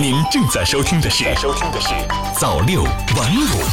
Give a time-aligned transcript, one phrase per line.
[0.00, 1.92] 您正在收听的是收听的是
[2.38, 3.66] 早六晚五。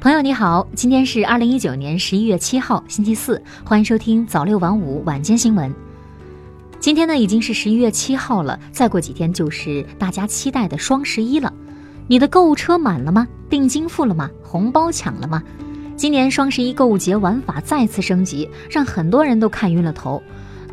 [0.00, 5.72] 朋友你好，今天是二零一九年十一月七号，星期四，欢迎收听早六晚五晚间新闻。
[6.80, 11.52] 今天呢已经是十一月七号了，再过几天就是大家期待的双十一了。
[12.08, 13.28] 你的购物车满了吗？
[13.48, 14.28] 定金付了吗？
[14.42, 15.40] 红包抢了吗？
[15.96, 20.20] 今年双十一购物节玩法再次升级，让很多人都看晕了头。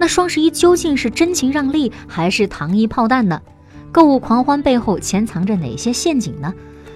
[0.04, 3.42] 那双十一究竟是真情让利还是糖衣炮弹呢？
[3.90, 6.54] 购物狂欢背后潜藏着哪些陷阱呢？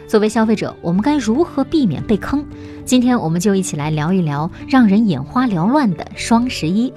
[0.10, 2.46] 作为消费者，我们该如何避免被坑？
[2.84, 6.92] 今天我们就一起来聊一聊让人眼花缭乱的双十一。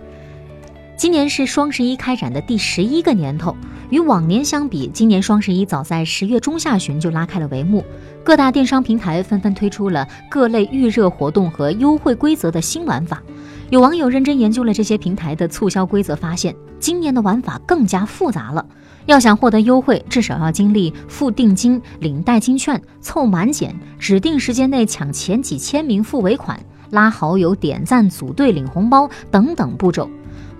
[1.01, 3.57] 今年是双十一开展的第十一个年头，
[3.89, 7.83] 与往年相比，今年双十一早在十月中下旬就拉开了帷幕。
[8.23, 13.23] 各大电商平台纷纷推出了各类预热活动和优惠规则的新玩法。
[13.71, 18.67] 有网友认真研究了这些平台的促销规则，发现今年的玩法更加复杂了。
[19.07, 30.07] 要想获得优惠，至少要经历付定金、领代金券、凑满减、指定时间内抢前几千名付尾款、拉好友、点赞、组队领红包等等步骤。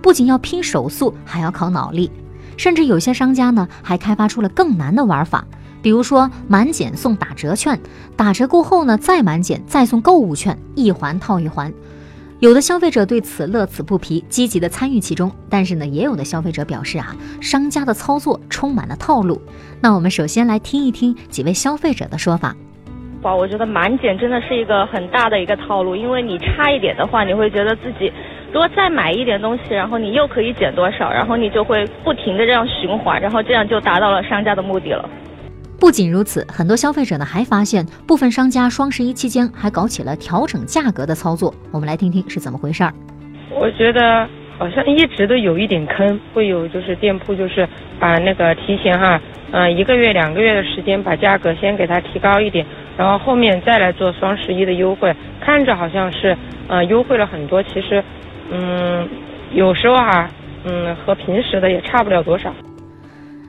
[0.01, 2.09] 不仅要拼手速，还要考脑力。
[2.57, 5.45] 甚至有些商家呢，还开发出了更难的玩法，
[5.81, 7.79] 比如说满减送打折券，
[8.15, 11.71] 打折过后呢再满减再送购物券，一环套一环。
[12.39, 15.31] 有的消费者对此乐此不疲，积极的参与其中。
[15.47, 19.39] 但是呢，也有的消费者表示啊，商家的操作充满了套路。
[19.79, 22.55] 那我们首先来听一听几位消费者的说法。
[23.21, 28.11] 哇，我觉得满减真的是一个很大的一个套路，因为你差一点的话，你会觉得自己
[28.53, 35.09] 如果再买一点东西，然后你又可以减多少，然后你就会不停的这样循环，然后这样就达到了商家的目的了。
[35.79, 41.53] 不仅如此，很多消费者呢还发现，部分商家双十一期间还搞起了调整价格的操作。
[41.71, 42.93] 我们来听听是怎么回事儿。
[43.49, 44.27] 我觉得
[44.59, 47.67] 好像一直都有一点坑，会有就是店铺就是
[47.99, 49.19] 把那个提前哈，
[49.51, 52.65] 嗯一个月两个月的时间把价格先给它提高一点，
[52.97, 56.37] 然后后面再来做双十一的优惠，看着好像是
[56.67, 58.03] 嗯优惠了很多，其实
[58.51, 59.09] 嗯
[59.53, 60.29] 有时候哈
[60.65, 62.53] 嗯和平时的也差不了多少。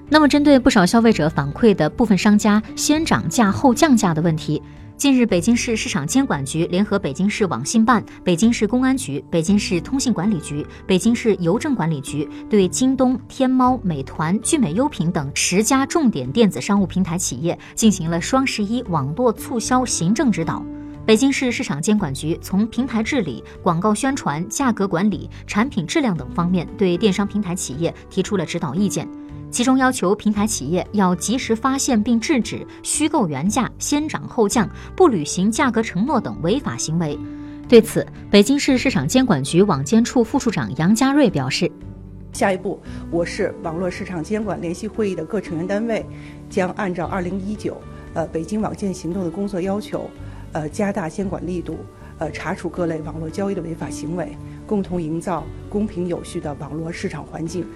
[0.09, 4.63] 那么，针对不少消费者反馈的部分商家先涨价后降价的问题，
[4.95, 20.63] 近日，北京市市场监管局联合北京市网信办、北京市公安局、北京市通信管理局、北京市邮政管理局，对京东、天猫、美团、聚美优品等十家重点电子商务平台企业进行了双十一网络促销行政指导。
[21.05, 29.09] 北京市市场监管局从平台治理、广告宣传、价格管理、产品质量等方面，对电商平台企业提出了指导意见。
[29.51, 37.19] 其中要求平台企业要及时发现并制止虚构原价、先涨后降、不履行价格承诺等违法行为。
[37.69, 41.71] 对此，北京市市场监管局网监处副处长杨家瑞表示
[42.33, 42.81] ：“下一步，
[43.11, 46.07] 我市网络市场监管联席会议的各成员单位
[46.49, 47.75] 将按照2019
[48.15, 50.09] 呃北京网监行动的工作要求，
[50.53, 51.79] 呃加大监管力度，
[52.19, 54.37] 呃查处各类网络交易的违法行为，
[54.67, 57.67] 共同营造公平有序的网络市场环境。”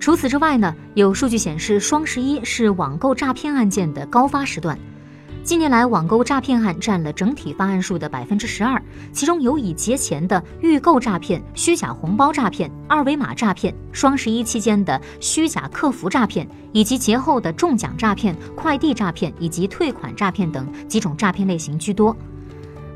[0.00, 4.78] 除此之外呢，有数据显示，双十一是网购诈骗案件的高发时段。
[5.48, 8.78] 近年来，网购诈骗案占了整体发案数的百分之十二，
[9.14, 22.14] 其中有以节前的预购诈骗、虚假红包诈骗、二维码诈骗，双十一期间的虚假客服诈骗，以及节后的中奖诈骗、快递诈骗以及退款诈骗等几种诈骗类型居多。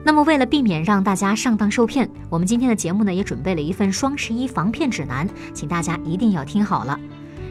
[0.04, 7.00] 那么，为了避免让大家上当受骗，我们今天的节目呢也准备了一份双十一防骗指南，请大家一定要听好了。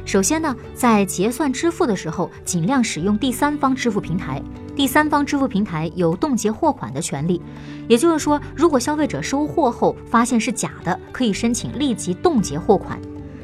[0.06, 4.40] 首先呢，在结算支付的时候，尽量使用第三方支付平台。
[4.76, 7.42] 第三方支付平台有冻结货款的权利，
[7.88, 13.00] 也就是说，如果消费者收货后发现是假的，可以申请立即冻结货款。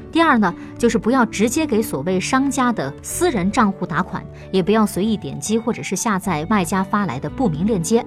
[0.10, 8.04] 第二呢，就是不要直接给所谓商家的私人账户打款，也不要随意点击或者是下载卖家发来的不明链接。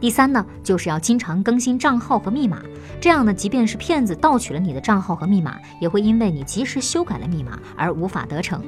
[0.00, 2.62] 第三呢，就是要经常更新账号和密码，
[3.00, 8.62] 这样呢，即便是骗子盗取了你的账号和密码，也会因为你及时修改了密码而无法得逞。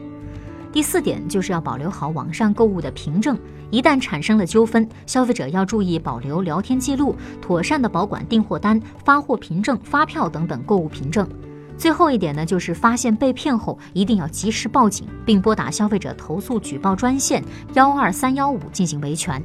[0.73, 3.39] 第四点就是要保留好网上购物的凭证，
[3.71, 11.29] 一旦产生了纠纷，消费者要注意保留聊天记录，妥善的保管订货单、发货凭证、发票等等购物凭证。
[11.77, 19.43] 最后一点呢，就是发现被骗后一定要及时报警，并拨打消费者投诉举报专线幺二三幺五进行维权。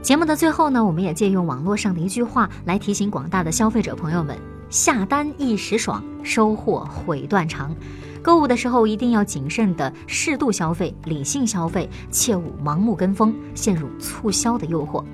[0.00, 4.36] 节目的最后呢，我们也借用网络上的一句话来提醒广大的消费者朋友们：
[4.72, 7.76] 下单一时爽，收获悔断肠。
[8.22, 15.04] 购物的时候一定要谨慎的适度消费，理性消费，切勿盲目跟风，陷入促销的诱惑。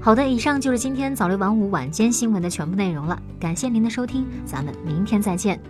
[0.00, 5.60] 好的，以上就是今天早六晚五晚间新闻的全部内容了，感谢您的收听，咱们明天再见。